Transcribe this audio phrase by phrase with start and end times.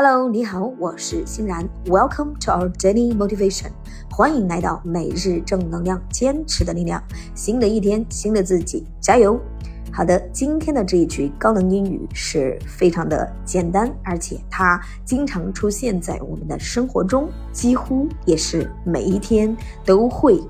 [0.00, 1.68] Hello，你好，我是欣然。
[1.86, 3.72] Welcome to our daily motivation，
[4.08, 7.02] 欢迎来到每日正能量，坚持的力量。
[7.34, 9.40] 新的一天，新的自己，加油！
[9.92, 20.40] 好的，今天的这一句高能英语是非常的简单，而且它经常出现在我们的生活中，几乎也是每一天都会。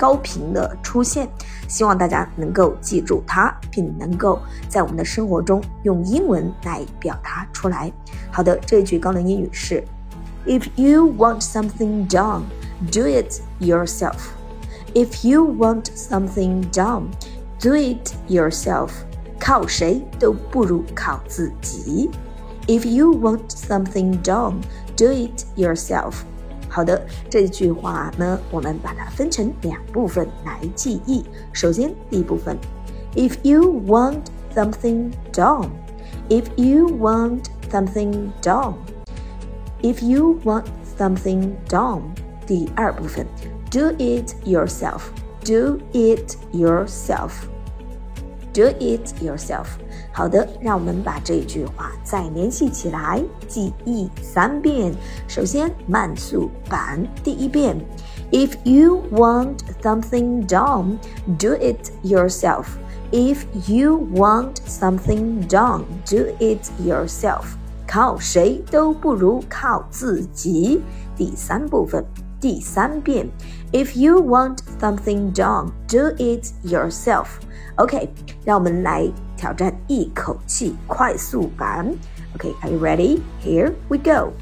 [0.00, 1.28] 高频的出现，
[1.68, 7.92] 希望大家能够记住它，并能够在我们的生活中用英文来表达出来。
[8.32, 9.84] 好的，这一句高能英语是
[10.46, 12.44] ：If you want something done,
[12.90, 14.16] do it yourself.
[14.94, 17.08] If you want something done,
[17.60, 18.88] do it yourself.
[19.38, 22.10] 靠谁都不如靠自己。
[22.66, 24.54] If you want something done,
[24.96, 26.14] do it yourself.
[26.69, 31.23] 好的，这句话呢，我们把它分成两部分来记忆。
[31.53, 32.57] 首先，第一部分，
[33.15, 40.65] If you want something done，If you want something done，If you want
[40.97, 42.01] something done。
[42.45, 43.25] 第二部分，
[43.71, 47.31] Do it yourself，Do it yourself。
[48.53, 49.65] Do it yourself。
[50.13, 54.93] 好的，让我们把这句话再联系起来，记忆三遍。
[55.27, 57.75] 首先，慢速版第一遍：
[58.31, 60.97] If you want something done,
[61.37, 62.65] do it yourself.
[63.11, 67.43] If you want something done, do it yourself.
[67.85, 70.81] 靠谁都不如靠自己。
[71.15, 72.05] 第三部分，
[72.39, 73.27] 第三遍：
[73.71, 77.25] If you want something done, do it yourself.
[77.77, 78.09] OK，
[78.45, 81.93] 让我们来挑战一口气快速版。
[82.35, 83.19] OK，Are you ready?
[83.43, 84.33] Here we go.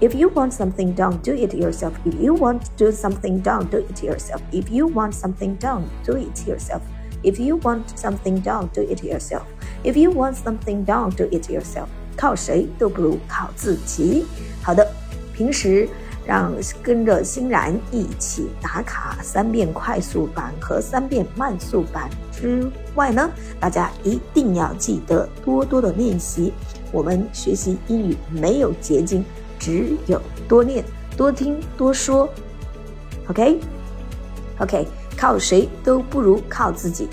[0.00, 1.92] If you want something done, do it yourself.
[2.04, 4.40] If you want to do something done, do it yourself.
[4.52, 6.82] If you want something done, do it yourself.
[7.22, 9.44] If you want something done, do it yourself.
[9.82, 11.88] If you want something done, do it yourself.
[12.16, 14.24] 靠谁都不如靠自己。
[14.62, 14.86] 好的，
[15.34, 15.88] 平时。
[16.25, 23.29] 让跟着欣然一起打卡三遍快速版和三遍慢速版之外呢，
[23.59, 26.51] 大家一定要记得多多的练习。
[26.91, 29.23] 我们学习英语没有捷径，
[29.59, 30.83] 只有多练、
[31.15, 32.27] 多听、多说。
[33.27, 37.07] OK，OK，靠谁都不如靠自己。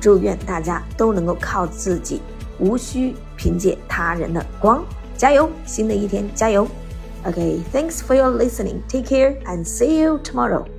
[0.00, 2.20] 祝愿大家都能够靠自己，
[2.58, 4.84] 无需凭借他人的光。
[5.16, 5.48] 加油！
[5.64, 6.66] 新的一天，加油
[7.26, 8.84] ！Okay, thanks for your listening.
[8.88, 10.73] Take care and see you tomorrow.